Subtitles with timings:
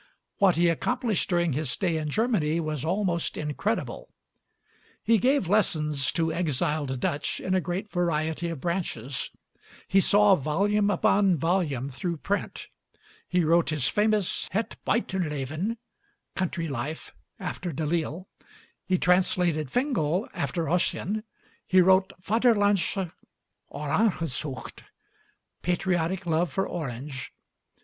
[0.39, 4.09] What he accomplished during his stay in Germany was almost incredible.
[5.03, 9.29] He gave lessons to exiled Dutch in a great variety of branches,
[9.87, 12.67] he saw volume upon volume through print;
[13.27, 15.77] he wrote his famous 'Het Buitenleven'
[16.35, 18.25] (Country Life) after Delille,
[18.87, 21.23] he translated Fingal after Ossian,
[21.67, 23.11] he wrote 'Vaderlandsche
[23.71, 24.81] Orangezucht'
[25.61, 27.31] (Patriotic Love for Orange).